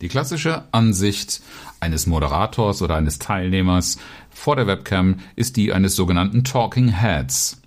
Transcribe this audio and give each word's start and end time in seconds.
Die 0.00 0.08
klassische 0.08 0.64
Ansicht 0.72 1.42
eines 1.78 2.06
Moderators 2.06 2.80
oder 2.80 2.96
eines 2.96 3.18
Teilnehmers 3.18 3.98
vor 4.30 4.56
der 4.56 4.66
Webcam 4.66 5.16
ist 5.36 5.56
die 5.56 5.74
eines 5.74 5.94
sogenannten 5.94 6.42
Talking 6.42 6.88
Heads. 6.88 7.60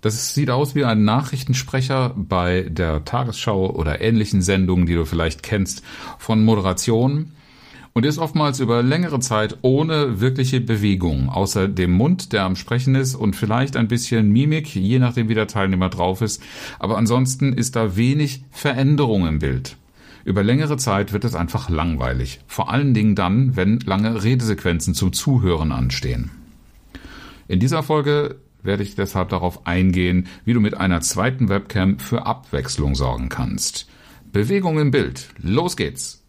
Das 0.00 0.34
sieht 0.34 0.48
aus 0.48 0.74
wie 0.74 0.84
ein 0.84 1.04
Nachrichtensprecher 1.04 2.14
bei 2.16 2.62
der 2.70 3.04
Tagesschau 3.04 3.70
oder 3.70 4.00
ähnlichen 4.00 4.40
Sendungen, 4.40 4.86
die 4.86 4.94
du 4.94 5.04
vielleicht 5.04 5.42
kennst, 5.42 5.82
von 6.18 6.42
Moderation 6.42 7.32
und 7.92 8.06
ist 8.06 8.18
oftmals 8.18 8.60
über 8.60 8.82
längere 8.82 9.20
Zeit 9.20 9.58
ohne 9.60 10.20
wirkliche 10.20 10.62
Bewegung, 10.62 11.28
außer 11.28 11.68
dem 11.68 11.92
Mund, 11.92 12.32
der 12.32 12.44
am 12.44 12.56
Sprechen 12.56 12.94
ist 12.94 13.14
und 13.14 13.36
vielleicht 13.36 13.76
ein 13.76 13.88
bisschen 13.88 14.30
Mimik, 14.30 14.74
je 14.74 15.00
nachdem 15.00 15.28
wie 15.28 15.34
der 15.34 15.48
Teilnehmer 15.48 15.90
drauf 15.90 16.22
ist. 16.22 16.42
Aber 16.78 16.96
ansonsten 16.96 17.52
ist 17.52 17.76
da 17.76 17.96
wenig 17.96 18.44
Veränderung 18.52 19.26
im 19.26 19.40
Bild. 19.40 19.76
Über 20.28 20.42
längere 20.42 20.76
Zeit 20.76 21.14
wird 21.14 21.24
es 21.24 21.34
einfach 21.34 21.70
langweilig. 21.70 22.40
Vor 22.46 22.70
allen 22.70 22.92
Dingen 22.92 23.14
dann, 23.14 23.56
wenn 23.56 23.80
lange 23.80 24.24
Redesequenzen 24.24 24.92
zum 24.92 25.14
Zuhören 25.14 25.72
anstehen. 25.72 26.30
In 27.48 27.60
dieser 27.60 27.82
Folge 27.82 28.36
werde 28.62 28.82
ich 28.82 28.94
deshalb 28.94 29.30
darauf 29.30 29.66
eingehen, 29.66 30.26
wie 30.44 30.52
du 30.52 30.60
mit 30.60 30.76
einer 30.76 31.00
zweiten 31.00 31.48
Webcam 31.48 31.98
für 31.98 32.26
Abwechslung 32.26 32.94
sorgen 32.94 33.30
kannst. 33.30 33.88
Bewegung 34.30 34.78
im 34.78 34.90
Bild. 34.90 35.30
Los 35.40 35.78
geht's! 35.78 36.22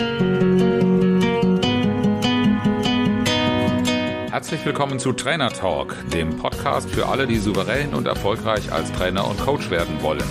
Herzlich 4.31 4.63
willkommen 4.63 4.99
zu 4.99 5.11
Trainer 5.11 5.49
Talk, 5.49 5.93
dem 6.13 6.37
Podcast 6.37 6.89
für 6.89 7.09
alle, 7.09 7.27
die 7.27 7.39
souverän 7.39 7.93
und 7.93 8.07
erfolgreich 8.07 8.71
als 8.71 8.93
Trainer 8.93 9.27
und 9.27 9.41
Coach 9.41 9.69
werden 9.69 10.01
wollen. 10.01 10.23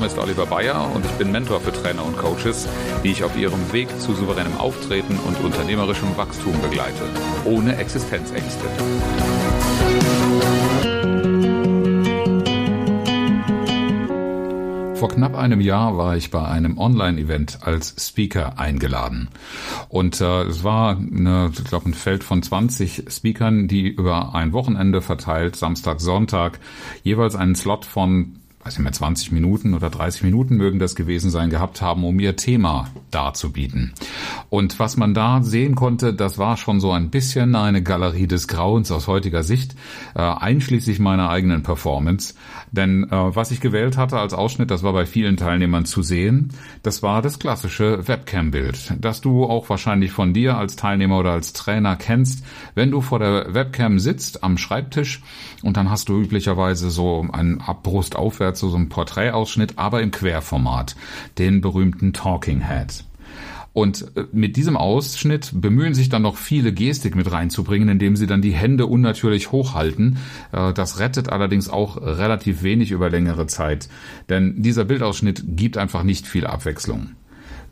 Name 0.00 0.12
ist 0.12 0.18
Oliver 0.18 0.46
Bayer 0.46 0.90
und 0.94 1.04
ich 1.04 1.10
bin 1.12 1.30
Mentor 1.30 1.60
für 1.60 1.72
Trainer 1.72 2.02
und 2.02 2.16
Coaches, 2.16 2.66
die 3.04 3.10
ich 3.10 3.22
auf 3.22 3.36
ihrem 3.36 3.70
Weg 3.70 3.90
zu 4.00 4.14
souveränem 4.14 4.56
Auftreten 4.56 5.18
und 5.26 5.38
unternehmerischem 5.44 6.16
Wachstum 6.16 6.54
begleite, 6.62 7.02
ohne 7.44 7.76
Existenzängste. 7.76 8.64
Vor 14.94 15.08
knapp 15.10 15.36
einem 15.36 15.60
Jahr 15.60 15.98
war 15.98 16.16
ich 16.16 16.30
bei 16.30 16.46
einem 16.46 16.78
Online-Event 16.78 17.58
als 17.60 17.94
Speaker 17.98 18.58
eingeladen. 18.58 19.28
Und 19.90 20.22
äh, 20.22 20.44
es 20.44 20.64
war, 20.64 20.96
eine, 20.96 21.50
ich 21.52 21.64
glaube, 21.64 21.90
ein 21.90 21.94
Feld 21.94 22.24
von 22.24 22.42
20 22.42 23.04
Speakern, 23.08 23.68
die 23.68 23.88
über 23.88 24.34
ein 24.34 24.54
Wochenende 24.54 25.02
verteilt, 25.02 25.56
Samstag, 25.56 26.00
Sonntag, 26.00 26.58
jeweils 27.02 27.36
einen 27.36 27.54
Slot 27.54 27.84
von 27.84 28.39
weiß 28.62 28.76
nicht 28.76 28.84
mehr, 28.84 28.92
20 28.92 29.32
Minuten 29.32 29.72
oder 29.72 29.88
30 29.88 30.22
Minuten 30.22 30.56
mögen 30.56 30.78
das 30.78 30.94
gewesen 30.94 31.30
sein, 31.30 31.48
gehabt 31.48 31.80
haben, 31.80 32.04
um 32.04 32.20
ihr 32.20 32.36
Thema 32.36 32.88
darzubieten. 33.10 33.94
Und 34.50 34.78
was 34.78 34.98
man 34.98 35.14
da 35.14 35.42
sehen 35.42 35.74
konnte, 35.74 36.12
das 36.12 36.36
war 36.36 36.58
schon 36.58 36.78
so 36.78 36.92
ein 36.92 37.08
bisschen 37.08 37.54
eine 37.54 37.82
Galerie 37.82 38.26
des 38.26 38.48
Grauens 38.48 38.92
aus 38.92 39.08
heutiger 39.08 39.42
Sicht, 39.42 39.76
äh, 40.14 40.20
einschließlich 40.20 40.98
meiner 40.98 41.30
eigenen 41.30 41.62
Performance. 41.62 42.34
Denn 42.70 43.04
äh, 43.04 43.10
was 43.10 43.50
ich 43.50 43.60
gewählt 43.60 43.96
hatte 43.96 44.18
als 44.18 44.34
Ausschnitt, 44.34 44.70
das 44.70 44.82
war 44.82 44.92
bei 44.92 45.06
vielen 45.06 45.38
Teilnehmern 45.38 45.86
zu 45.86 46.02
sehen, 46.02 46.52
das 46.82 47.02
war 47.02 47.22
das 47.22 47.38
klassische 47.38 48.06
Webcam-Bild, 48.06 48.94
das 49.00 49.22
du 49.22 49.44
auch 49.44 49.70
wahrscheinlich 49.70 50.12
von 50.12 50.34
dir 50.34 50.58
als 50.58 50.76
Teilnehmer 50.76 51.18
oder 51.18 51.32
als 51.32 51.54
Trainer 51.54 51.96
kennst, 51.96 52.44
wenn 52.74 52.90
du 52.90 53.00
vor 53.00 53.20
der 53.20 53.54
Webcam 53.54 53.98
sitzt 53.98 54.44
am 54.44 54.58
Schreibtisch 54.58 55.22
und 55.62 55.78
dann 55.78 55.90
hast 55.90 56.10
du 56.10 56.20
üblicherweise 56.20 56.90
so 56.90 57.26
einen 57.32 57.62
Abbrust 57.62 58.16
aufwärts 58.16 58.49
dazu 58.50 58.68
so 58.68 58.76
ein 58.76 58.88
Porträtausschnitt, 58.88 59.78
aber 59.78 60.02
im 60.02 60.10
Querformat, 60.10 60.96
den 61.38 61.60
berühmten 61.60 62.12
Talking 62.12 62.66
Head. 62.66 63.04
Und 63.72 64.16
äh, 64.16 64.24
mit 64.32 64.56
diesem 64.56 64.76
Ausschnitt 64.76 65.50
bemühen 65.54 65.94
sich 65.94 66.08
dann 66.08 66.22
noch 66.22 66.36
viele 66.36 66.72
Gestik 66.72 67.14
mit 67.14 67.30
reinzubringen, 67.30 67.88
indem 67.88 68.16
sie 68.16 68.26
dann 68.26 68.42
die 68.42 68.52
Hände 68.52 68.86
unnatürlich 68.86 69.52
hochhalten. 69.52 70.18
Äh, 70.52 70.72
das 70.72 70.98
rettet 70.98 71.28
allerdings 71.28 71.68
auch 71.68 71.96
relativ 71.96 72.62
wenig 72.62 72.90
über 72.90 73.10
längere 73.10 73.46
Zeit, 73.46 73.88
denn 74.28 74.62
dieser 74.62 74.84
Bildausschnitt 74.84 75.44
gibt 75.46 75.78
einfach 75.78 76.02
nicht 76.02 76.26
viel 76.26 76.46
Abwechslung. 76.46 77.10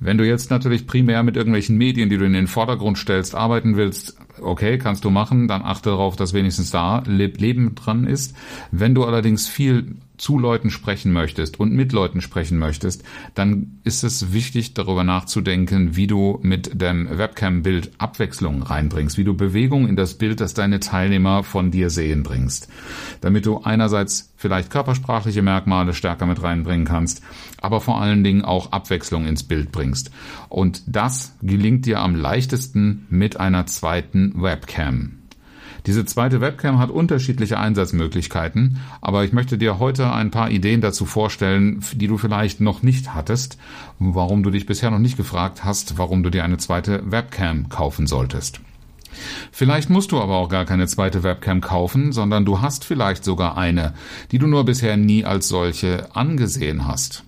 Wenn 0.00 0.18
du 0.18 0.24
jetzt 0.24 0.50
natürlich 0.50 0.86
primär 0.86 1.24
mit 1.24 1.36
irgendwelchen 1.36 1.76
Medien, 1.76 2.08
die 2.08 2.18
du 2.18 2.24
in 2.24 2.32
den 2.32 2.46
Vordergrund 2.46 2.98
stellst, 2.98 3.34
arbeiten 3.34 3.76
willst, 3.76 4.16
okay, 4.42 4.78
kannst 4.78 5.04
du 5.04 5.10
machen, 5.10 5.48
dann 5.48 5.62
achte 5.62 5.90
darauf, 5.90 6.16
dass 6.16 6.32
wenigstens 6.32 6.70
da 6.70 7.02
Leben 7.06 7.74
dran 7.74 8.04
ist. 8.04 8.36
Wenn 8.70 8.94
du 8.94 9.04
allerdings 9.04 9.48
viel 9.48 9.96
zu 10.18 10.38
Leuten 10.38 10.70
sprechen 10.70 11.12
möchtest 11.12 11.58
und 11.58 11.72
mit 11.72 11.92
Leuten 11.92 12.20
sprechen 12.20 12.58
möchtest, 12.58 13.04
dann 13.34 13.78
ist 13.84 14.02
es 14.02 14.32
wichtig, 14.32 14.74
darüber 14.74 15.04
nachzudenken, 15.04 15.96
wie 15.96 16.08
du 16.08 16.40
mit 16.42 16.80
dem 16.80 17.08
Webcam-Bild 17.16 17.92
Abwechslung 17.98 18.62
reinbringst, 18.62 19.16
wie 19.16 19.24
du 19.24 19.34
Bewegung 19.34 19.88
in 19.88 19.96
das 19.96 20.14
Bild, 20.14 20.40
das 20.40 20.54
deine 20.54 20.80
Teilnehmer 20.80 21.44
von 21.44 21.70
dir 21.70 21.88
sehen 21.88 22.24
bringst, 22.24 22.68
damit 23.20 23.46
du 23.46 23.62
einerseits 23.62 24.32
vielleicht 24.36 24.70
körpersprachliche 24.70 25.42
Merkmale 25.42 25.94
stärker 25.94 26.26
mit 26.26 26.42
reinbringen 26.42 26.86
kannst, 26.86 27.22
aber 27.60 27.80
vor 27.80 28.00
allen 28.00 28.24
Dingen 28.24 28.44
auch 28.44 28.72
Abwechslung 28.72 29.26
ins 29.26 29.44
Bild 29.44 29.72
bringst. 29.72 30.10
Und 30.48 30.82
das 30.86 31.36
gelingt 31.42 31.86
dir 31.86 32.00
am 32.00 32.14
leichtesten 32.14 33.06
mit 33.08 33.38
einer 33.38 33.66
zweiten 33.66 34.27
Webcam. 34.34 35.18
Diese 35.86 36.04
zweite 36.04 36.40
Webcam 36.40 36.78
hat 36.78 36.90
unterschiedliche 36.90 37.58
Einsatzmöglichkeiten, 37.58 38.78
aber 39.00 39.24
ich 39.24 39.32
möchte 39.32 39.56
dir 39.56 39.78
heute 39.78 40.12
ein 40.12 40.30
paar 40.30 40.50
Ideen 40.50 40.80
dazu 40.80 41.06
vorstellen, 41.06 41.82
die 41.94 42.08
du 42.08 42.18
vielleicht 42.18 42.60
noch 42.60 42.82
nicht 42.82 43.14
hattest, 43.14 43.58
warum 43.98 44.42
du 44.42 44.50
dich 44.50 44.66
bisher 44.66 44.90
noch 44.90 44.98
nicht 44.98 45.16
gefragt 45.16 45.64
hast, 45.64 45.96
warum 45.96 46.22
du 46.22 46.30
dir 46.30 46.44
eine 46.44 46.58
zweite 46.58 47.10
Webcam 47.10 47.68
kaufen 47.68 48.06
solltest. 48.06 48.60
Vielleicht 49.50 49.90
musst 49.90 50.12
du 50.12 50.20
aber 50.20 50.36
auch 50.36 50.48
gar 50.48 50.64
keine 50.64 50.86
zweite 50.86 51.22
Webcam 51.22 51.60
kaufen, 51.60 52.12
sondern 52.12 52.44
du 52.44 52.60
hast 52.60 52.84
vielleicht 52.84 53.24
sogar 53.24 53.56
eine, 53.56 53.94
die 54.30 54.38
du 54.38 54.46
nur 54.46 54.64
bisher 54.64 54.96
nie 54.96 55.24
als 55.24 55.48
solche 55.48 56.14
angesehen 56.14 56.86
hast. 56.86 57.24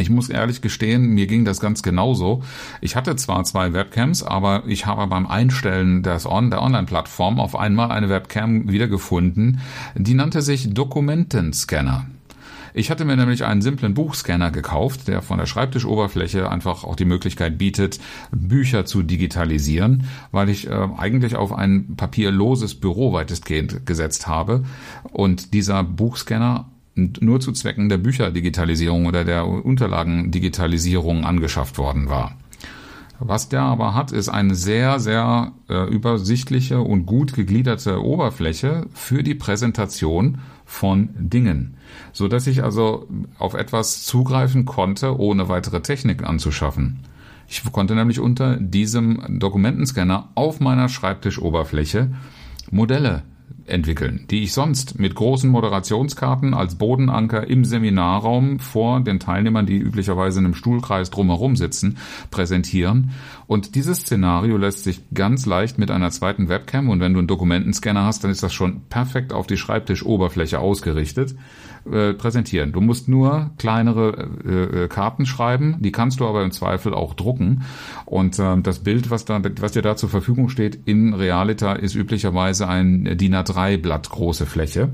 Ich 0.00 0.10
muss 0.10 0.28
ehrlich 0.28 0.62
gestehen, 0.62 1.08
mir 1.08 1.26
ging 1.26 1.44
das 1.44 1.58
ganz 1.58 1.82
genauso. 1.82 2.44
Ich 2.80 2.94
hatte 2.94 3.16
zwar 3.16 3.42
zwei 3.42 3.72
Webcams, 3.72 4.22
aber 4.22 4.62
ich 4.68 4.86
habe 4.86 5.04
beim 5.08 5.26
Einstellen 5.26 6.04
des 6.04 6.24
On 6.24 6.50
der 6.50 6.62
Online-Plattform 6.62 7.40
auf 7.40 7.56
einmal 7.56 7.90
eine 7.90 8.08
Webcam 8.08 8.70
wiedergefunden, 8.70 9.58
die 9.96 10.14
nannte 10.14 10.40
sich 10.40 10.72
Dokumentenscanner. 10.72 12.06
Ich 12.74 12.92
hatte 12.92 13.04
mir 13.04 13.16
nämlich 13.16 13.44
einen 13.44 13.60
simplen 13.60 13.94
Buchscanner 13.94 14.52
gekauft, 14.52 15.08
der 15.08 15.20
von 15.20 15.38
der 15.38 15.46
Schreibtischoberfläche 15.46 16.48
einfach 16.48 16.84
auch 16.84 16.94
die 16.94 17.04
Möglichkeit 17.04 17.58
bietet, 17.58 17.98
Bücher 18.30 18.84
zu 18.84 19.02
digitalisieren, 19.02 20.04
weil 20.30 20.48
ich 20.48 20.68
äh, 20.68 20.88
eigentlich 20.96 21.34
auf 21.34 21.52
ein 21.52 21.96
papierloses 21.96 22.76
Büro 22.76 23.12
weitestgehend 23.12 23.84
gesetzt 23.84 24.28
habe 24.28 24.62
und 25.10 25.54
dieser 25.54 25.82
Buchscanner 25.82 26.70
nur 27.20 27.40
zu 27.40 27.52
Zwecken 27.52 27.88
der 27.88 27.98
Bücherdigitalisierung 27.98 29.06
oder 29.06 29.24
der 29.24 29.46
Unterlagendigitalisierung 29.46 31.24
angeschafft 31.24 31.78
worden 31.78 32.08
war. 32.08 32.36
Was 33.20 33.48
der 33.48 33.62
aber 33.62 33.94
hat, 33.94 34.12
ist 34.12 34.28
eine 34.28 34.54
sehr, 34.54 35.00
sehr 35.00 35.52
äh, 35.68 35.88
übersichtliche 35.88 36.80
und 36.80 37.04
gut 37.04 37.32
gegliederte 37.32 38.02
Oberfläche 38.04 38.86
für 38.94 39.24
die 39.24 39.34
Präsentation 39.34 40.38
von 40.64 41.08
Dingen, 41.18 41.76
so 42.12 42.28
dass 42.28 42.46
ich 42.46 42.62
also 42.62 43.08
auf 43.38 43.54
etwas 43.54 44.04
zugreifen 44.04 44.66
konnte, 44.66 45.18
ohne 45.18 45.48
weitere 45.48 45.80
Technik 45.80 46.22
anzuschaffen. 46.22 47.00
Ich 47.48 47.64
konnte 47.72 47.94
nämlich 47.94 48.20
unter 48.20 48.56
diesem 48.56 49.38
Dokumentenscanner 49.40 50.28
auf 50.34 50.60
meiner 50.60 50.88
Schreibtischoberfläche 50.88 52.10
Modelle 52.70 53.22
entwickeln, 53.68 54.24
die 54.30 54.42
ich 54.42 54.52
sonst 54.52 54.98
mit 54.98 55.14
großen 55.14 55.50
Moderationskarten 55.50 56.54
als 56.54 56.76
Bodenanker 56.76 57.46
im 57.46 57.64
Seminarraum 57.64 58.58
vor 58.58 59.00
den 59.00 59.20
Teilnehmern, 59.20 59.66
die 59.66 59.78
üblicherweise 59.78 60.40
in 60.40 60.46
einem 60.46 60.54
Stuhlkreis 60.54 61.10
drumherum 61.10 61.56
sitzen, 61.56 61.98
präsentieren. 62.30 63.10
Und 63.46 63.74
dieses 63.74 64.00
Szenario 64.00 64.56
lässt 64.56 64.84
sich 64.84 65.00
ganz 65.14 65.46
leicht 65.46 65.78
mit 65.78 65.90
einer 65.90 66.10
zweiten 66.10 66.48
Webcam 66.48 66.88
und 66.88 67.00
wenn 67.00 67.12
du 67.12 67.18
einen 67.18 67.28
Dokumentenscanner 67.28 68.04
hast, 68.04 68.24
dann 68.24 68.30
ist 68.30 68.42
das 68.42 68.52
schon 68.52 68.82
perfekt 68.88 69.32
auf 69.32 69.46
die 69.46 69.56
Schreibtischoberfläche 69.56 70.58
ausgerichtet 70.58 71.34
äh, 71.90 72.14
präsentieren. 72.14 72.72
Du 72.72 72.80
musst 72.80 73.08
nur 73.08 73.50
kleinere 73.58 74.30
äh, 74.44 74.84
äh, 74.84 74.88
Karten 74.88 75.26
schreiben, 75.26 75.76
die 75.80 75.92
kannst 75.92 76.20
du 76.20 76.26
aber 76.26 76.42
im 76.42 76.50
Zweifel 76.50 76.94
auch 76.94 77.14
drucken. 77.14 77.62
Und 78.04 78.38
äh, 78.38 78.60
das 78.60 78.80
Bild, 78.80 79.10
was, 79.10 79.24
da, 79.24 79.40
was 79.60 79.72
dir 79.72 79.82
da 79.82 79.96
zur 79.96 80.08
Verfügung 80.08 80.48
steht 80.48 80.78
in 80.86 81.14
Realita, 81.14 81.72
ist 81.72 81.94
üblicherweise 81.94 82.68
ein 82.68 83.16
DIN 83.16 83.34
A3-Blatt 83.34 84.10
große 84.10 84.46
Fläche. 84.46 84.90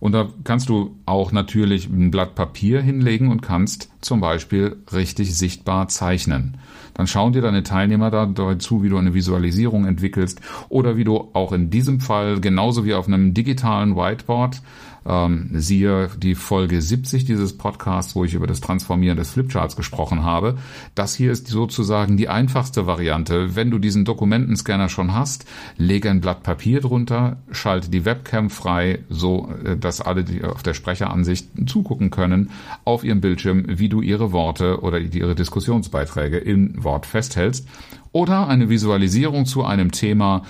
Und 0.00 0.12
da 0.12 0.28
kannst 0.44 0.68
du 0.68 0.96
auch 1.06 1.32
natürlich 1.32 1.88
ein 1.88 2.10
Blatt 2.10 2.34
Papier 2.34 2.82
hinlegen 2.82 3.30
und 3.30 3.40
kannst 3.40 3.88
zum 4.02 4.20
Beispiel 4.20 4.76
richtig 4.92 5.34
sichtbar 5.34 5.88
zeichnen. 5.88 6.58
Dann 6.94 7.06
schauen 7.06 7.32
dir 7.32 7.42
deine 7.42 7.62
Teilnehmer 7.62 8.10
da 8.10 8.58
zu, 8.58 8.82
wie 8.82 8.88
du 8.88 8.96
eine 8.96 9.14
Visualisierung 9.14 9.86
entwickelst 9.86 10.40
oder 10.68 10.96
wie 10.96 11.04
du 11.04 11.30
auch 11.32 11.52
in 11.52 11.70
diesem 11.70 12.00
Fall 12.00 12.40
genauso 12.40 12.84
wie 12.84 12.94
auf 12.94 13.06
einem 13.06 13.34
digitalen 13.34 13.96
Whiteboard 13.96 14.62
ähm, 15.06 15.50
siehe 15.52 16.08
die 16.16 16.34
Folge 16.34 16.80
70 16.80 17.24
dieses 17.24 17.56
Podcasts, 17.56 18.14
wo 18.14 18.24
ich 18.24 18.34
über 18.34 18.46
das 18.46 18.60
Transformieren 18.60 19.16
des 19.16 19.30
Flipcharts 19.30 19.76
gesprochen 19.76 20.24
habe. 20.24 20.56
Das 20.94 21.14
hier 21.14 21.32
ist 21.32 21.46
sozusagen 21.46 22.16
die 22.16 22.28
einfachste 22.28 22.86
Variante. 22.86 23.56
Wenn 23.56 23.70
du 23.70 23.78
diesen 23.78 24.04
Dokumentenscanner 24.04 24.88
schon 24.88 25.14
hast, 25.14 25.46
lege 25.76 26.10
ein 26.10 26.20
Blatt 26.20 26.42
Papier 26.42 26.80
drunter, 26.80 27.38
schalte 27.50 27.90
die 27.90 28.04
Webcam 28.04 28.50
frei, 28.50 29.00
so 29.08 29.52
äh, 29.64 29.76
dass 29.76 30.00
alle, 30.00 30.24
die 30.24 30.42
auf 30.42 30.62
der 30.62 30.74
Sprecheransicht 30.74 31.48
zugucken 31.66 32.10
können, 32.10 32.50
auf 32.84 33.04
ihrem 33.04 33.20
Bildschirm, 33.20 33.64
wie 33.68 33.88
du 33.88 34.00
ihre 34.00 34.32
Worte 34.32 34.80
oder 34.80 34.98
ihre 34.98 35.34
Diskussionsbeiträge 35.34 36.38
im 36.38 36.82
Wort 36.84 37.06
festhältst 37.06 37.66
oder 38.12 38.46
eine 38.46 38.68
Visualisierung 38.68 39.44
zu 39.44 39.64
einem 39.64 39.90
Thema 39.90 40.42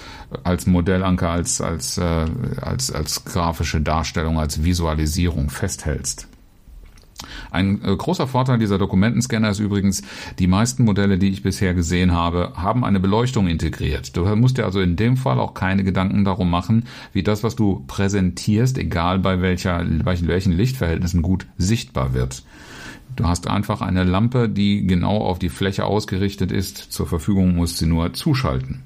als 0.45 0.67
Modellanker, 0.67 1.31
als, 1.31 1.63
als, 1.63 1.97
äh, 1.97 2.27
als, 2.61 2.93
als 2.93 3.25
grafische 3.25 3.81
Darstellung, 3.81 4.39
als 4.39 4.65
Visualisierung 4.65 5.49
festhältst. 5.49 6.29
Ein 7.51 7.83
äh, 7.83 7.97
großer 7.97 8.27
Vorteil 8.27 8.59
dieser 8.59 8.79
Dokumentenscanner 8.79 9.51
ist 9.51 9.61
übrigens, 9.61 10.03
die 10.39 10.47
meisten 10.47 10.85
Modelle, 10.85 11.19
die 11.19 11.31
ich 11.31 11.43
bisher 11.43 11.75
gesehen 11.75 12.13
habe, 12.13 12.53
haben 12.57 12.85
eine 12.85 13.01
Beleuchtung 13.01 13.47
integriert. 13.47 14.17
Du 14.17 14.25
musst 14.37 14.59
dir 14.59 14.65
also 14.65 14.81
in 14.81 14.97
dem 14.97 15.17
Fall 15.17 15.39
auch 15.39 15.55
keine 15.55 15.85
Gedanken 15.85 16.25
darum 16.25 16.51
machen, 16.51 16.85
wie 17.13 17.23
das, 17.23 17.43
was 17.43 17.57
du 17.57 17.85
präsentierst, 17.87 18.77
egal 18.77 19.21
bei 19.21 19.41
welcher, 19.41 19.85
bei 20.05 20.19
welchen 20.27 20.53
Lichtverhältnissen 20.53 21.23
gut 21.23 21.47
sichtbar 21.57 22.13
wird. 22.15 22.43
Du 23.17 23.27
hast 23.27 23.49
einfach 23.49 23.81
eine 23.81 24.05
Lampe, 24.05 24.49
die 24.49 24.87
genau 24.87 25.19
auf 25.19 25.39
die 25.39 25.49
Fläche 25.49 25.85
ausgerichtet 25.85 26.51
ist. 26.51 26.79
Zur 26.79 27.07
Verfügung 27.07 27.55
musst 27.55 27.79
sie 27.79 27.87
nur 27.87 28.13
zuschalten. 28.13 28.83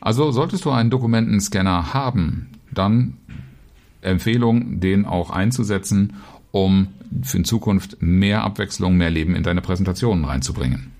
Also 0.00 0.32
solltest 0.32 0.64
du 0.64 0.70
einen 0.70 0.90
Dokumentenscanner 0.90 1.92
haben, 1.92 2.48
dann 2.72 3.18
Empfehlung, 4.00 4.80
den 4.80 5.04
auch 5.04 5.30
einzusetzen, 5.30 6.14
um 6.52 6.88
in 7.34 7.44
Zukunft 7.44 8.00
mehr 8.00 8.42
Abwechslung, 8.44 8.96
mehr 8.96 9.10
Leben 9.10 9.34
in 9.34 9.42
deine 9.42 9.60
Präsentationen 9.60 10.24
reinzubringen. 10.24 10.92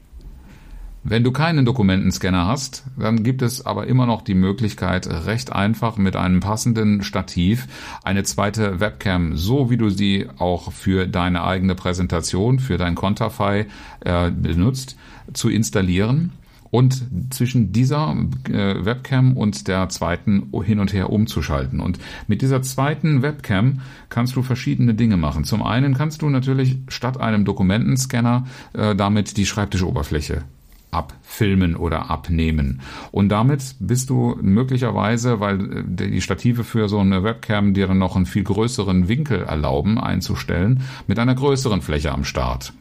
Wenn 1.03 1.25
du 1.25 1.33
keinen 1.33 1.65
Dokumentenscanner 1.65 2.47
hast, 2.47 2.85
dann 2.99 3.23
gibt 3.23 3.41
es 3.41 3.65
aber 3.65 3.87
immer 3.87 4.05
noch 4.05 4.21
die 4.21 4.35
Möglichkeit, 4.35 5.07
recht 5.07 5.51
einfach 5.51 5.97
mit 5.97 6.15
einem 6.15 6.41
passenden 6.41 7.03
Stativ 7.03 7.69
eine 8.05 8.23
zweite 8.23 8.81
Webcam, 8.81 9.35
so 9.35 9.71
wie 9.71 9.79
du 9.79 9.89
sie 9.89 10.29
auch 10.37 10.73
für 10.73 11.07
deine 11.07 11.43
eigene 11.43 11.75
Präsentation, 11.75 12.59
für 12.59 12.77
dein 12.77 12.97
Konterfei 12.97 13.67
äh, 14.01 14.31
benutzt, 14.31 14.99
zu 15.33 15.49
installieren 15.49 16.33
und 16.71 17.03
zwischen 17.31 17.73
dieser 17.73 18.15
äh, 18.51 18.85
Webcam 18.85 19.39
und 19.39 19.69
der 19.69 19.89
zweiten 19.89 20.53
hin 20.65 20.81
und 20.81 20.93
her 20.93 21.09
umzuschalten. 21.09 21.81
Und 21.81 21.99
mit 22.27 22.43
dieser 22.43 22.61
zweiten 22.61 23.23
Webcam 23.23 23.81
kannst 24.11 24.37
du 24.37 24.43
verschiedene 24.43 24.93
Dinge 24.93 25.17
machen. 25.17 25.45
Zum 25.45 25.63
einen 25.63 25.95
kannst 25.95 26.21
du 26.21 26.29
natürlich 26.29 26.77
statt 26.89 27.19
einem 27.19 27.47
Dokumentenscanner 27.47 28.45
äh, 28.75 28.95
damit 28.95 29.39
die 29.39 29.47
Schreibtischoberfläche 29.47 30.45
abfilmen 30.91 31.77
oder 31.77 32.11
abnehmen. 32.11 32.81
Und 33.13 33.29
damit 33.29 33.77
bist 33.79 34.11
du 34.11 34.37
möglicherweise, 34.41 35.41
weil 35.41 35.79
äh, 35.79 35.85
die 35.87 36.21
Stative 36.21 36.65
für 36.65 36.89
so 36.89 36.99
eine 36.99 37.23
Webcam 37.23 37.75
dir 37.75 37.87
dann 37.87 37.99
noch 37.99 38.17
einen 38.17 38.27
viel 38.27 38.45
größeren 38.45 39.09
Winkel 39.09 39.43
erlauben 39.43 39.99
einzustellen, 39.99 40.83
mit 41.07 41.19
einer 41.19 41.35
größeren 41.35 41.83
Fläche 41.83 42.13
am 42.13 42.25
Start. 42.25 42.73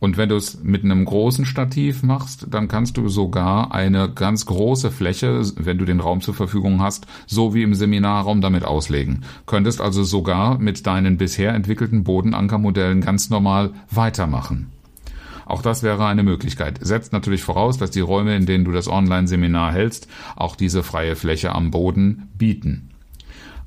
Und 0.00 0.16
wenn 0.16 0.28
du 0.28 0.36
es 0.36 0.62
mit 0.62 0.84
einem 0.84 1.04
großen 1.04 1.44
Stativ 1.44 2.02
machst, 2.02 2.46
dann 2.50 2.68
kannst 2.68 2.96
du 2.96 3.08
sogar 3.08 3.74
eine 3.74 4.08
ganz 4.08 4.46
große 4.46 4.90
Fläche, 4.90 5.42
wenn 5.56 5.78
du 5.78 5.84
den 5.84 6.00
Raum 6.00 6.20
zur 6.20 6.34
Verfügung 6.34 6.80
hast, 6.80 7.06
so 7.26 7.52
wie 7.52 7.62
im 7.62 7.74
Seminarraum 7.74 8.40
damit 8.40 8.64
auslegen. 8.64 9.24
Könntest 9.46 9.80
also 9.80 10.04
sogar 10.04 10.58
mit 10.58 10.86
deinen 10.86 11.16
bisher 11.16 11.52
entwickelten 11.52 12.04
Bodenankermodellen 12.04 13.00
ganz 13.00 13.28
normal 13.28 13.72
weitermachen. 13.90 14.77
Auch 15.48 15.62
das 15.62 15.82
wäre 15.82 16.06
eine 16.06 16.22
Möglichkeit. 16.22 16.78
Setzt 16.82 17.12
natürlich 17.12 17.42
voraus, 17.42 17.78
dass 17.78 17.90
die 17.90 18.00
Räume, 18.00 18.36
in 18.36 18.44
denen 18.44 18.66
du 18.66 18.70
das 18.70 18.86
Online-Seminar 18.86 19.72
hältst, 19.72 20.06
auch 20.36 20.54
diese 20.54 20.82
freie 20.82 21.16
Fläche 21.16 21.52
am 21.54 21.70
Boden 21.70 22.28
bieten. 22.36 22.90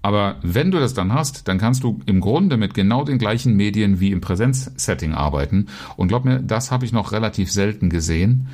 Aber 0.03 0.37
wenn 0.41 0.71
du 0.71 0.79
das 0.79 0.93
dann 0.93 1.13
hast, 1.13 1.47
dann 1.47 1.57
kannst 1.57 1.83
du 1.83 1.99
im 2.05 2.21
Grunde 2.21 2.57
mit 2.57 2.73
genau 2.73 3.03
den 3.03 3.17
gleichen 3.17 3.55
Medien 3.55 3.99
wie 3.99 4.11
im 4.11 4.21
Präsenzsetting 4.21 5.13
arbeiten. 5.13 5.67
Und 5.95 6.07
glaub 6.07 6.25
mir, 6.25 6.39
das 6.39 6.71
habe 6.71 6.85
ich 6.85 6.91
noch 6.91 7.11
relativ 7.11 7.51
selten 7.51 7.89
gesehen, 7.89 8.47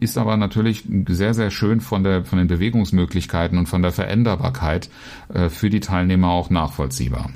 ist 0.00 0.18
aber 0.18 0.36
natürlich 0.36 0.84
sehr, 1.08 1.34
sehr 1.34 1.50
schön 1.50 1.80
von, 1.80 2.04
der, 2.04 2.24
von 2.24 2.38
den 2.38 2.48
Bewegungsmöglichkeiten 2.48 3.58
und 3.58 3.68
von 3.68 3.82
der 3.82 3.92
Veränderbarkeit 3.92 4.90
äh, 5.32 5.48
für 5.48 5.70
die 5.70 5.80
Teilnehmer 5.80 6.30
auch 6.30 6.50
nachvollziehbar. 6.50 7.30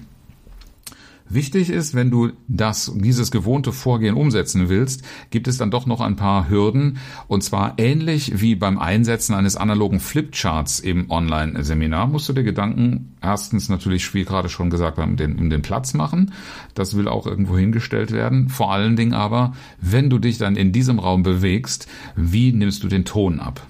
Wichtig 1.33 1.71
ist, 1.71 1.95
wenn 1.95 2.11
du 2.11 2.33
das, 2.49 2.93
dieses 2.97 3.31
gewohnte 3.31 3.73
Vorgehen 3.73 4.17
umsetzen 4.17 4.69
willst, 4.69 5.05
gibt 5.31 5.47
es 5.47 5.59
dann 5.59 5.71
doch 5.71 5.87
noch 5.87 6.01
ein 6.01 6.17
paar 6.17 6.51
Hürden. 6.51 6.99
Und 7.29 7.45
zwar 7.45 7.75
ähnlich 7.79 8.41
wie 8.41 8.57
beim 8.57 8.79
Einsetzen 8.79 9.35
eines 9.35 9.55
analogen 9.55 10.01
Flipcharts 10.01 10.81
im 10.81 11.09
Online-Seminar 11.09 12.09
musst 12.09 12.29
du 12.29 12.33
dir 12.33 12.43
Gedanken 12.43 13.15
erstens 13.23 13.69
natürlich, 13.69 14.13
wie 14.13 14.25
gerade 14.25 14.49
schon 14.49 14.71
gesagt, 14.71 14.99
um 14.99 15.17
den, 15.17 15.39
um 15.39 15.51
den 15.51 15.63
Platz 15.63 15.95
machen. 15.95 16.33
Das 16.75 16.97
will 16.97 17.07
auch 17.07 17.29
irgendwo 17.29 17.57
hingestellt 17.57 18.11
werden. 18.11 18.49
Vor 18.49 18.73
allen 18.73 18.97
Dingen 18.97 19.15
aber, 19.15 19.53
wenn 19.81 20.11
du 20.11 20.19
dich 20.19 20.37
dann 20.37 20.57
in 20.57 20.73
diesem 20.73 20.99
Raum 20.99 21.23
bewegst, 21.23 21.87
wie 22.17 22.53
nimmst 22.53 22.83
du 22.83 22.89
den 22.89 23.05
Ton 23.05 23.39
ab? 23.39 23.65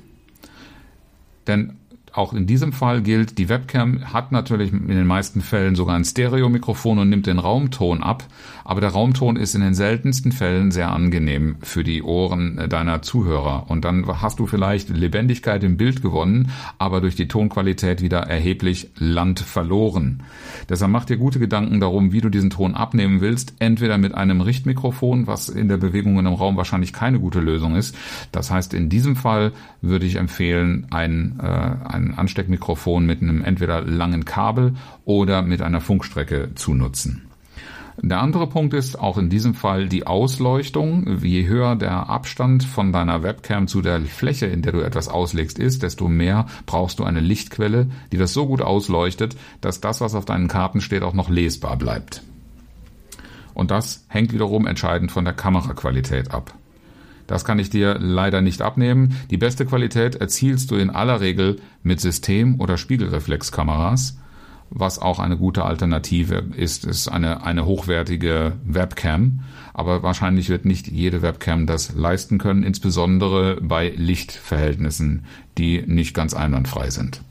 Denn 1.46 1.74
auch 2.12 2.32
in 2.32 2.46
diesem 2.46 2.72
Fall 2.72 3.02
gilt, 3.02 3.38
die 3.38 3.48
Webcam 3.48 4.12
hat 4.12 4.32
natürlich 4.32 4.72
in 4.72 4.88
den 4.88 5.06
meisten 5.06 5.40
Fällen 5.40 5.74
sogar 5.74 5.96
ein 5.96 6.04
Stereomikrofon 6.04 6.98
und 6.98 7.08
nimmt 7.08 7.26
den 7.26 7.38
Raumton 7.38 8.02
ab, 8.02 8.24
aber 8.64 8.80
der 8.80 8.90
Raumton 8.90 9.36
ist 9.36 9.54
in 9.54 9.60
den 9.60 9.74
seltensten 9.74 10.32
Fällen 10.32 10.70
sehr 10.70 10.92
angenehm 10.92 11.56
für 11.62 11.84
die 11.84 12.02
Ohren 12.02 12.68
deiner 12.68 13.02
Zuhörer 13.02 13.68
und 13.68 13.84
dann 13.84 14.06
hast 14.20 14.38
du 14.38 14.46
vielleicht 14.46 14.88
Lebendigkeit 14.88 15.62
im 15.64 15.76
Bild 15.76 16.02
gewonnen, 16.02 16.50
aber 16.78 17.00
durch 17.00 17.16
die 17.16 17.28
Tonqualität 17.28 18.02
wieder 18.02 18.20
erheblich 18.20 18.90
Land 18.96 19.40
verloren. 19.40 20.22
Deshalb 20.68 20.90
mach 20.90 21.04
dir 21.04 21.16
gute 21.16 21.38
Gedanken 21.38 21.80
darum, 21.80 22.12
wie 22.12 22.20
du 22.20 22.28
diesen 22.28 22.50
Ton 22.50 22.74
abnehmen 22.74 23.20
willst, 23.20 23.54
entweder 23.58 23.98
mit 23.98 24.14
einem 24.14 24.40
Richtmikrofon, 24.40 25.26
was 25.26 25.48
in 25.48 25.68
der 25.68 25.76
Bewegung 25.76 26.18
in 26.18 26.26
einem 26.26 26.36
Raum 26.36 26.56
wahrscheinlich 26.56 26.92
keine 26.92 27.18
gute 27.20 27.40
Lösung 27.40 27.76
ist. 27.76 27.96
Das 28.32 28.50
heißt, 28.50 28.74
in 28.74 28.88
diesem 28.88 29.16
Fall 29.16 29.52
würde 29.80 30.06
ich 30.06 30.16
empfehlen, 30.16 30.86
ein, 30.90 31.38
äh, 31.40 31.46
ein 31.46 31.99
ein 32.00 32.18
Ansteckmikrofon 32.18 33.06
mit 33.06 33.22
einem 33.22 33.42
entweder 33.42 33.82
langen 33.82 34.24
Kabel 34.24 34.74
oder 35.04 35.42
mit 35.42 35.62
einer 35.62 35.80
Funkstrecke 35.80 36.50
zu 36.54 36.74
nutzen. 36.74 37.30
Der 38.02 38.20
andere 38.20 38.46
Punkt 38.46 38.72
ist 38.72 38.98
auch 38.98 39.18
in 39.18 39.28
diesem 39.28 39.52
Fall 39.52 39.88
die 39.88 40.06
Ausleuchtung. 40.06 41.18
Je 41.22 41.46
höher 41.46 41.76
der 41.76 42.08
Abstand 42.08 42.64
von 42.64 42.92
deiner 42.92 43.22
Webcam 43.22 43.66
zu 43.68 43.82
der 43.82 44.00
Fläche, 44.00 44.46
in 44.46 44.62
der 44.62 44.72
du 44.72 44.80
etwas 44.80 45.08
auslegst, 45.08 45.58
ist, 45.58 45.82
desto 45.82 46.08
mehr 46.08 46.46
brauchst 46.64 46.98
du 46.98 47.04
eine 47.04 47.20
Lichtquelle, 47.20 47.88
die 48.10 48.16
das 48.16 48.32
so 48.32 48.46
gut 48.46 48.62
ausleuchtet, 48.62 49.36
dass 49.60 49.82
das, 49.82 50.00
was 50.00 50.14
auf 50.14 50.24
deinen 50.24 50.48
Karten 50.48 50.80
steht, 50.80 51.02
auch 51.02 51.12
noch 51.12 51.28
lesbar 51.28 51.76
bleibt. 51.76 52.22
Und 53.52 53.70
das 53.70 54.06
hängt 54.08 54.32
wiederum 54.32 54.66
entscheidend 54.66 55.12
von 55.12 55.24
der 55.24 55.34
Kameraqualität 55.34 56.30
ab. 56.30 56.54
Das 57.30 57.44
kann 57.44 57.60
ich 57.60 57.70
dir 57.70 57.96
leider 58.00 58.40
nicht 58.40 58.60
abnehmen. 58.60 59.14
Die 59.30 59.36
beste 59.36 59.64
Qualität 59.64 60.16
erzielst 60.16 60.72
du 60.72 60.74
in 60.74 60.90
aller 60.90 61.20
Regel 61.20 61.60
mit 61.84 62.00
System- 62.00 62.60
oder 62.60 62.76
Spiegelreflexkameras. 62.76 64.18
Was 64.68 64.98
auch 64.98 65.20
eine 65.20 65.36
gute 65.36 65.64
Alternative 65.64 66.42
ist, 66.56 66.84
ist 66.84 67.06
eine, 67.06 67.44
eine 67.44 67.66
hochwertige 67.66 68.54
Webcam. 68.64 69.44
Aber 69.72 70.02
wahrscheinlich 70.02 70.48
wird 70.48 70.64
nicht 70.64 70.88
jede 70.88 71.22
Webcam 71.22 71.68
das 71.68 71.94
leisten 71.94 72.38
können, 72.38 72.64
insbesondere 72.64 73.60
bei 73.60 73.92
Lichtverhältnissen, 73.94 75.24
die 75.56 75.84
nicht 75.86 76.14
ganz 76.14 76.34
einwandfrei 76.34 76.90
sind. 76.90 77.22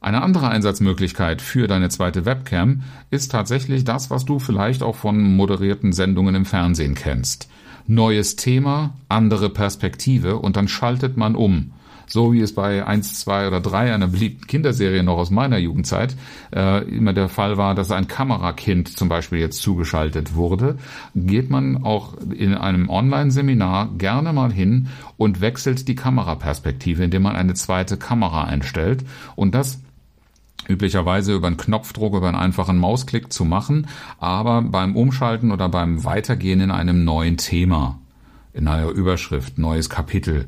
Eine 0.00 0.22
andere 0.22 0.50
Einsatzmöglichkeit 0.50 1.42
für 1.42 1.66
deine 1.66 1.88
zweite 1.88 2.24
Webcam 2.24 2.82
ist 3.10 3.32
tatsächlich 3.32 3.82
das, 3.82 4.08
was 4.08 4.24
du 4.24 4.38
vielleicht 4.38 4.84
auch 4.84 4.94
von 4.94 5.34
moderierten 5.34 5.92
Sendungen 5.92 6.36
im 6.36 6.44
Fernsehen 6.44 6.94
kennst 6.94 7.48
neues 7.86 8.36
Thema, 8.36 8.94
andere 9.08 9.50
Perspektive 9.50 10.36
und 10.36 10.56
dann 10.56 10.68
schaltet 10.68 11.16
man 11.16 11.34
um. 11.34 11.72
So 12.06 12.32
wie 12.32 12.40
es 12.40 12.54
bei 12.54 12.86
1, 12.86 13.20
2 13.20 13.48
oder 13.48 13.60
3 13.60 13.92
einer 13.92 14.06
beliebten 14.06 14.46
Kinderserie 14.46 15.02
noch 15.02 15.18
aus 15.18 15.30
meiner 15.30 15.58
Jugendzeit 15.58 16.14
äh, 16.54 16.84
immer 16.88 17.12
der 17.12 17.28
Fall 17.28 17.56
war, 17.56 17.74
dass 17.74 17.90
ein 17.90 18.06
Kamerakind 18.06 18.96
zum 18.96 19.08
Beispiel 19.08 19.40
jetzt 19.40 19.60
zugeschaltet 19.60 20.34
wurde, 20.36 20.78
geht 21.16 21.50
man 21.50 21.82
auch 21.82 22.14
in 22.30 22.54
einem 22.54 22.88
Online-Seminar 22.88 23.90
gerne 23.98 24.32
mal 24.32 24.52
hin 24.52 24.88
und 25.16 25.40
wechselt 25.40 25.88
die 25.88 25.96
Kameraperspektive, 25.96 27.02
indem 27.02 27.22
man 27.22 27.34
eine 27.34 27.54
zweite 27.54 27.96
Kamera 27.96 28.44
einstellt. 28.44 29.04
Und 29.34 29.56
das 29.56 29.80
üblicherweise 30.68 31.34
über 31.34 31.46
einen 31.46 31.56
Knopfdruck, 31.56 32.14
über 32.14 32.28
einen 32.28 32.36
einfachen 32.36 32.78
Mausklick 32.78 33.32
zu 33.32 33.44
machen, 33.44 33.86
aber 34.18 34.62
beim 34.62 34.96
Umschalten 34.96 35.52
oder 35.52 35.68
beim 35.68 36.04
Weitergehen 36.04 36.60
in 36.60 36.70
einem 36.70 37.04
neuen 37.04 37.36
Thema, 37.36 37.98
in 38.52 38.68
einer 38.68 38.88
Überschrift, 38.88 39.58
neues 39.58 39.90
Kapitel, 39.90 40.46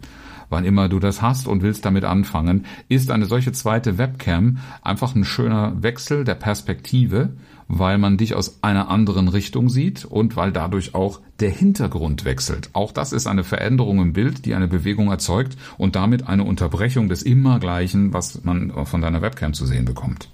wann 0.51 0.65
immer 0.65 0.89
du 0.89 0.99
das 0.99 1.23
hast 1.23 1.47
und 1.47 1.63
willst 1.63 1.85
damit 1.85 2.05
anfangen, 2.05 2.65
ist 2.89 3.11
eine 3.11 3.27
solche 3.27 3.53
zweite 3.53 3.99
Webcam 3.99 4.59
einfach 4.83 5.15
ein 5.15 5.25
schöner 5.25 5.83
Wechsel 5.83 6.25
der 6.25 6.35
Perspektive, 6.35 7.31
weil 7.69 7.99
man 7.99 8.17
dich 8.17 8.35
aus 8.35 8.63
einer 8.63 8.89
anderen 8.89 9.29
Richtung 9.29 9.69
sieht 9.69 10.05
und 10.05 10.37
weil 10.37 10.53
dadurch 10.53 10.95
auch 10.95 11.21
der 11.41 11.51
Hintergrund 11.51 12.25
wechselt. 12.25 12.71
Auch 12.73 12.93
das 12.93 13.13
ist 13.13 13.27
eine 13.27 13.45
Veränderung 13.45 14.01
im 14.01 14.15
Bild, 14.15 14.47
die 14.47 14.55
eine 14.55 14.69
Bewegung 14.69 15.11
erzeugt 15.11 15.57
und 15.77 15.95
damit 15.95 16.27
eine 16.27 16.45
Unterbrechung 16.45 17.09
des 17.09 17.23
Immergleichen, 17.23 18.13
was 18.15 18.43
man 18.45 18.73
von 18.87 19.03
deiner 19.03 19.23
Webcam 19.23 19.53
zu 19.53 19.67
sehen 19.67 19.85
bekommt. 19.85 20.31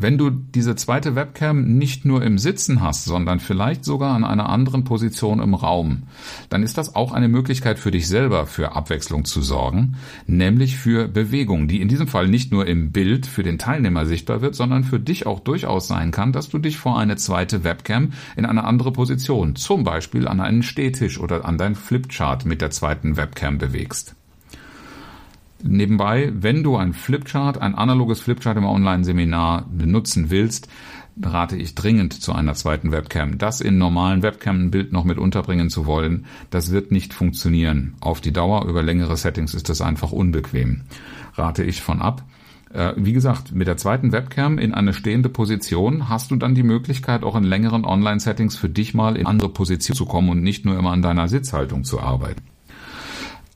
Wenn 0.00 0.16
du 0.16 0.30
diese 0.30 0.76
zweite 0.76 1.16
Webcam 1.16 1.76
nicht 1.76 2.04
nur 2.04 2.22
im 2.22 2.38
Sitzen 2.38 2.80
hast, 2.80 3.04
sondern 3.04 3.40
vielleicht 3.40 3.84
sogar 3.84 4.14
an 4.14 4.22
einer 4.22 4.48
anderen 4.48 4.84
Position 4.84 5.40
im 5.40 5.54
Raum, 5.54 6.04
dann 6.50 6.62
ist 6.62 6.78
das 6.78 6.94
auch 6.94 7.10
eine 7.10 7.26
Möglichkeit 7.26 7.80
für 7.80 7.90
dich 7.90 8.06
selber 8.06 8.46
für 8.46 8.76
Abwechslung 8.76 9.24
zu 9.24 9.42
sorgen, 9.42 9.96
nämlich 10.28 10.76
für 10.76 11.08
Bewegung, 11.08 11.66
die 11.66 11.80
in 11.80 11.88
diesem 11.88 12.06
Fall 12.06 12.28
nicht 12.28 12.52
nur 12.52 12.68
im 12.68 12.92
Bild 12.92 13.26
für 13.26 13.42
den 13.42 13.58
Teilnehmer 13.58 14.06
sichtbar 14.06 14.40
wird, 14.40 14.54
sondern 14.54 14.84
für 14.84 15.00
dich 15.00 15.26
auch 15.26 15.40
durchaus 15.40 15.88
sein 15.88 16.12
kann, 16.12 16.32
dass 16.32 16.48
du 16.48 16.58
dich 16.58 16.78
vor 16.78 16.96
eine 16.96 17.16
zweite 17.16 17.64
Webcam 17.64 18.12
in 18.36 18.46
eine 18.46 18.62
andere 18.62 18.92
Position, 18.92 19.56
zum 19.56 19.82
Beispiel 19.82 20.28
an 20.28 20.38
einen 20.38 20.62
Stehtisch 20.62 21.18
oder 21.18 21.44
an 21.44 21.58
dein 21.58 21.74
Flipchart 21.74 22.44
mit 22.44 22.60
der 22.60 22.70
zweiten 22.70 23.16
Webcam 23.16 23.58
bewegst. 23.58 24.14
Nebenbei, 25.62 26.32
wenn 26.34 26.62
du 26.62 26.76
ein 26.76 26.92
Flipchart, 26.92 27.60
ein 27.60 27.74
analoges 27.74 28.20
Flipchart 28.20 28.56
im 28.56 28.64
Online-Seminar 28.64 29.66
benutzen 29.70 30.30
willst, 30.30 30.68
rate 31.20 31.56
ich 31.56 31.74
dringend 31.74 32.12
zu 32.12 32.32
einer 32.32 32.54
zweiten 32.54 32.92
Webcam. 32.92 33.38
Das 33.38 33.60
in 33.60 33.76
normalen 33.76 34.22
Webcam 34.22 34.66
ein 34.66 34.70
Bild 34.70 34.92
noch 34.92 35.04
mit 35.04 35.18
unterbringen 35.18 35.68
zu 35.68 35.86
wollen, 35.86 36.26
das 36.50 36.70
wird 36.70 36.92
nicht 36.92 37.12
funktionieren. 37.12 37.94
Auf 38.00 38.20
die 38.20 38.32
Dauer 38.32 38.66
über 38.66 38.82
längere 38.82 39.16
Settings 39.16 39.54
ist 39.54 39.68
das 39.68 39.80
einfach 39.80 40.12
unbequem. 40.12 40.82
Rate 41.34 41.64
ich 41.64 41.82
von 41.82 42.00
ab. 42.00 42.24
Äh, 42.72 42.92
wie 42.96 43.12
gesagt, 43.12 43.52
mit 43.52 43.66
der 43.66 43.78
zweiten 43.78 44.12
Webcam 44.12 44.58
in 44.58 44.74
eine 44.74 44.92
stehende 44.92 45.28
Position 45.28 46.08
hast 46.08 46.30
du 46.30 46.36
dann 46.36 46.54
die 46.54 46.62
Möglichkeit, 46.62 47.24
auch 47.24 47.34
in 47.34 47.44
längeren 47.44 47.84
Online-Settings 47.84 48.56
für 48.56 48.68
dich 48.68 48.94
mal 48.94 49.16
in 49.16 49.26
andere 49.26 49.48
Position 49.48 49.96
zu 49.96 50.06
kommen 50.06 50.28
und 50.28 50.42
nicht 50.42 50.64
nur 50.64 50.78
immer 50.78 50.92
an 50.92 51.02
deiner 51.02 51.28
Sitzhaltung 51.28 51.84
zu 51.84 52.00
arbeiten. 52.00 52.42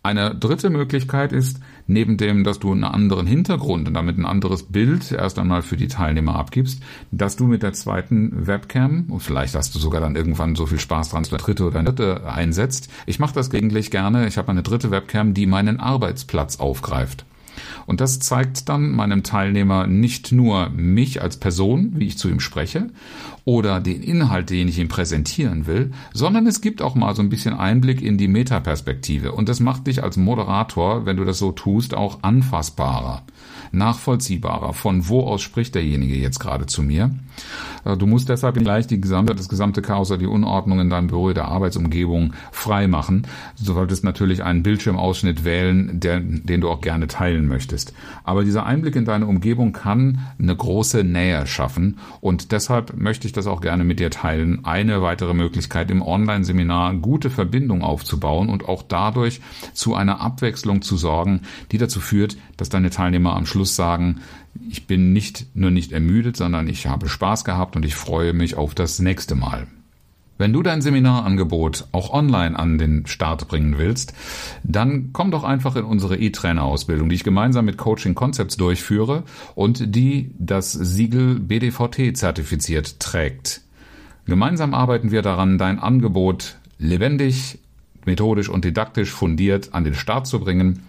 Eine 0.04 0.34
dritte 0.34 0.68
Möglichkeit 0.68 1.32
ist, 1.32 1.60
neben 1.86 2.16
dem, 2.16 2.42
dass 2.42 2.58
du 2.58 2.72
einen 2.72 2.82
anderen 2.82 3.24
Hintergrund 3.24 3.86
und 3.86 3.94
damit 3.94 4.18
ein 4.18 4.26
anderes 4.26 4.64
Bild 4.64 5.12
erst 5.12 5.38
einmal 5.38 5.62
für 5.62 5.76
die 5.76 5.86
Teilnehmer 5.86 6.34
abgibst, 6.34 6.82
dass 7.12 7.36
du 7.36 7.46
mit 7.46 7.62
der 7.62 7.72
zweiten 7.72 8.48
Webcam, 8.48 9.06
und 9.10 9.20
vielleicht 9.20 9.54
hast 9.54 9.76
du 9.76 9.78
sogar 9.78 10.00
dann 10.00 10.16
irgendwann 10.16 10.56
so 10.56 10.66
viel 10.66 10.80
Spaß 10.80 11.10
dran, 11.10 11.22
dass 11.22 11.30
du 11.30 11.36
eine 11.36 11.44
dritte 11.44 11.64
oder 11.64 11.78
eine 11.78 11.92
dritte 11.92 12.28
einsetzt. 12.28 12.90
Ich 13.06 13.20
mache 13.20 13.34
das 13.34 13.48
gelegentlich 13.48 13.92
gerne. 13.92 14.26
Ich 14.26 14.38
habe 14.38 14.50
eine 14.50 14.64
dritte 14.64 14.90
Webcam, 14.90 15.34
die 15.34 15.46
meinen 15.46 15.78
Arbeitsplatz 15.78 16.58
aufgreift. 16.58 17.24
Und 17.86 18.00
das 18.00 18.18
zeigt 18.20 18.68
dann 18.68 18.90
meinem 18.90 19.22
Teilnehmer 19.22 19.86
nicht 19.86 20.32
nur 20.32 20.68
mich 20.70 21.22
als 21.22 21.36
Person, 21.36 21.92
wie 21.96 22.06
ich 22.06 22.18
zu 22.18 22.28
ihm 22.28 22.40
spreche, 22.40 22.90
oder 23.44 23.80
den 23.80 24.02
Inhalt, 24.02 24.50
den 24.50 24.68
ich 24.68 24.78
ihm 24.78 24.88
präsentieren 24.88 25.66
will, 25.66 25.90
sondern 26.12 26.46
es 26.46 26.60
gibt 26.60 26.80
auch 26.80 26.94
mal 26.94 27.14
so 27.14 27.22
ein 27.22 27.28
bisschen 27.28 27.54
Einblick 27.54 28.00
in 28.00 28.16
die 28.16 28.28
Metaperspektive. 28.28 29.32
Und 29.32 29.48
das 29.48 29.60
macht 29.60 29.86
dich 29.86 30.02
als 30.02 30.16
Moderator, 30.16 31.06
wenn 31.06 31.16
du 31.16 31.24
das 31.24 31.38
so 31.38 31.50
tust, 31.50 31.94
auch 31.94 32.22
anfassbarer 32.22 33.22
nachvollziehbarer. 33.72 34.72
Von 34.72 35.08
wo 35.08 35.22
aus 35.22 35.42
spricht 35.42 35.74
derjenige 35.74 36.16
jetzt 36.16 36.38
gerade 36.38 36.66
zu 36.66 36.82
mir? 36.82 37.10
Äh, 37.84 37.96
du 37.96 38.06
musst 38.06 38.28
deshalb 38.28 38.58
gleich 38.58 38.86
die 38.86 39.00
gesamte, 39.00 39.34
das 39.34 39.48
gesamte 39.48 39.82
Chaos 39.82 40.10
oder 40.10 40.18
die 40.18 40.26
Unordnung 40.26 40.80
in 40.80 40.90
deinem 40.90 41.08
Büro, 41.08 41.32
der 41.32 41.48
Arbeitsumgebung 41.48 42.34
frei 42.50 42.86
machen. 42.88 43.26
Du 43.58 43.72
solltest 43.72 44.04
natürlich 44.04 44.42
einen 44.42 44.62
Bildschirmausschnitt 44.62 45.44
wählen, 45.44 46.00
der, 46.00 46.20
den 46.20 46.60
du 46.60 46.68
auch 46.68 46.80
gerne 46.80 47.06
teilen 47.06 47.48
möchtest. 47.48 47.92
Aber 48.24 48.44
dieser 48.44 48.66
Einblick 48.66 48.96
in 48.96 49.04
deine 49.04 49.26
Umgebung 49.26 49.72
kann 49.72 50.20
eine 50.38 50.54
große 50.54 51.04
Nähe 51.04 51.46
schaffen 51.46 51.98
und 52.20 52.52
deshalb 52.52 52.96
möchte 52.96 53.26
ich 53.26 53.32
das 53.32 53.46
auch 53.46 53.60
gerne 53.60 53.84
mit 53.84 54.00
dir 54.00 54.10
teilen. 54.10 54.64
Eine 54.64 55.02
weitere 55.02 55.34
Möglichkeit 55.34 55.90
im 55.90 56.02
Online-Seminar 56.02 56.94
gute 56.94 57.30
Verbindung 57.30 57.82
aufzubauen 57.82 58.48
und 58.48 58.68
auch 58.68 58.82
dadurch 58.82 59.40
zu 59.72 59.94
einer 59.94 60.20
Abwechslung 60.20 60.82
zu 60.82 60.96
sorgen, 60.96 61.42
die 61.70 61.78
dazu 61.78 62.00
führt, 62.00 62.36
dass 62.56 62.68
deine 62.68 62.90
Teilnehmer 62.90 63.36
am 63.36 63.46
Schluss 63.62 63.76
sagen, 63.76 64.22
ich 64.68 64.88
bin 64.88 65.12
nicht 65.12 65.46
nur 65.54 65.70
nicht 65.70 65.92
ermüdet, 65.92 66.36
sondern 66.36 66.66
ich 66.66 66.88
habe 66.88 67.08
Spaß 67.08 67.44
gehabt 67.44 67.76
und 67.76 67.84
ich 67.84 67.94
freue 67.94 68.32
mich 68.32 68.56
auf 68.56 68.74
das 68.74 68.98
nächste 68.98 69.36
Mal. 69.36 69.68
Wenn 70.36 70.52
du 70.52 70.64
dein 70.64 70.82
Seminarangebot 70.82 71.86
auch 71.92 72.12
online 72.12 72.58
an 72.58 72.76
den 72.76 73.06
Start 73.06 73.46
bringen 73.46 73.78
willst, 73.78 74.14
dann 74.64 75.10
komm 75.12 75.30
doch 75.30 75.44
einfach 75.44 75.76
in 75.76 75.84
unsere 75.84 76.16
E-Trainer-Ausbildung, 76.16 77.08
die 77.08 77.14
ich 77.14 77.22
gemeinsam 77.22 77.64
mit 77.64 77.76
Coaching 77.76 78.16
Concepts 78.16 78.56
durchführe 78.56 79.22
und 79.54 79.94
die 79.94 80.32
das 80.40 80.72
Siegel 80.72 81.38
BDVT 81.38 82.16
zertifiziert 82.16 82.98
trägt. 82.98 83.60
Gemeinsam 84.26 84.74
arbeiten 84.74 85.12
wir 85.12 85.22
daran, 85.22 85.56
dein 85.56 85.78
Angebot 85.78 86.56
lebendig, 86.78 87.60
methodisch 88.04 88.48
und 88.48 88.64
didaktisch 88.64 89.12
fundiert 89.12 89.72
an 89.72 89.84
den 89.84 89.94
Start 89.94 90.26
zu 90.26 90.40
bringen 90.40 90.80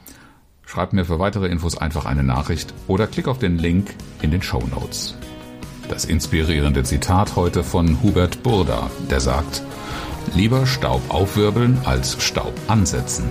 Schreib 0.65 0.93
mir 0.93 1.05
für 1.05 1.20
weitere 1.20 1.48
Infos 1.48 1.77
einfach 1.77 2.05
eine 2.05 2.24
Nachricht 2.24 2.74
oder 2.88 3.08
klick 3.08 3.27
auf 3.27 3.39
den 3.39 3.58
Link 3.58 3.93
in 4.22 4.32
den 4.32 4.41
Show 4.41 4.63
Notes. 4.74 5.17
Das 5.89 6.05
inspirierende 6.05 6.84
Zitat 6.84 7.36
heute 7.36 7.63
von 7.63 8.01
Hubert 8.01 8.41
Burda, 8.41 8.89
der 9.10 9.20
sagt, 9.20 9.62
lieber 10.34 10.65
Staub 10.65 11.01
aufwirbeln 11.10 11.77
als 11.84 12.24
Staub 12.24 12.53
ansetzen. 12.67 13.29